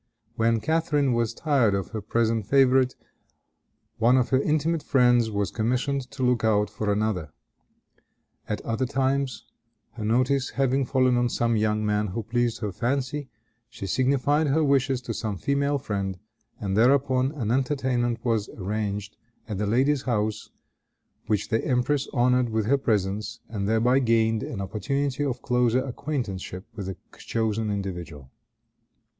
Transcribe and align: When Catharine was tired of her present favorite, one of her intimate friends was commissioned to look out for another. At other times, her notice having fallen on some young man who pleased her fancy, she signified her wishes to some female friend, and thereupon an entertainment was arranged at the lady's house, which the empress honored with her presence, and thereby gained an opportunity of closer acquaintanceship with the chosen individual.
When 0.35 0.61
Catharine 0.61 1.13
was 1.13 1.31
tired 1.31 1.75
of 1.75 1.89
her 1.89 2.01
present 2.01 2.47
favorite, 2.47 2.95
one 3.99 4.17
of 4.17 4.29
her 4.29 4.41
intimate 4.41 4.81
friends 4.81 5.29
was 5.29 5.51
commissioned 5.51 6.09
to 6.09 6.23
look 6.23 6.43
out 6.43 6.71
for 6.71 6.91
another. 6.91 7.31
At 8.49 8.61
other 8.61 8.87
times, 8.87 9.45
her 9.91 10.03
notice 10.03 10.49
having 10.49 10.85
fallen 10.85 11.17
on 11.17 11.29
some 11.29 11.55
young 11.55 11.85
man 11.85 12.07
who 12.07 12.23
pleased 12.23 12.61
her 12.61 12.71
fancy, 12.71 13.29
she 13.69 13.85
signified 13.85 14.47
her 14.47 14.63
wishes 14.63 15.03
to 15.03 15.13
some 15.13 15.37
female 15.37 15.77
friend, 15.77 16.17
and 16.59 16.75
thereupon 16.75 17.31
an 17.33 17.51
entertainment 17.51 18.25
was 18.25 18.49
arranged 18.57 19.17
at 19.47 19.59
the 19.59 19.67
lady's 19.67 20.01
house, 20.01 20.49
which 21.27 21.49
the 21.49 21.63
empress 21.63 22.07
honored 22.11 22.49
with 22.49 22.65
her 22.65 22.79
presence, 22.79 23.39
and 23.49 23.69
thereby 23.69 23.99
gained 23.99 24.41
an 24.41 24.61
opportunity 24.61 25.23
of 25.23 25.43
closer 25.43 25.83
acquaintanceship 25.85 26.65
with 26.75 26.87
the 26.87 26.97
chosen 27.19 27.69
individual. 27.69 28.31